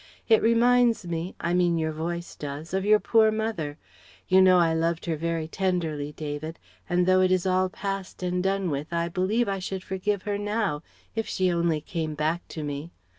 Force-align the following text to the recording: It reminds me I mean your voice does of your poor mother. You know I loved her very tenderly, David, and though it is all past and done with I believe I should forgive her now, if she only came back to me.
It 0.27 0.41
reminds 0.41 1.05
me 1.05 1.35
I 1.39 1.53
mean 1.53 1.77
your 1.77 1.91
voice 1.91 2.35
does 2.35 2.73
of 2.73 2.83
your 2.85 2.99
poor 2.99 3.29
mother. 3.31 3.77
You 4.27 4.41
know 4.41 4.57
I 4.57 4.73
loved 4.73 5.05
her 5.05 5.15
very 5.15 5.47
tenderly, 5.47 6.11
David, 6.11 6.57
and 6.89 7.05
though 7.05 7.21
it 7.21 7.31
is 7.31 7.45
all 7.45 7.69
past 7.69 8.23
and 8.23 8.41
done 8.41 8.71
with 8.71 8.87
I 8.91 9.09
believe 9.09 9.47
I 9.47 9.59
should 9.59 9.83
forgive 9.83 10.23
her 10.23 10.39
now, 10.39 10.81
if 11.13 11.27
she 11.27 11.51
only 11.51 11.81
came 11.81 12.15
back 12.15 12.47
to 12.47 12.63
me. 12.63 12.89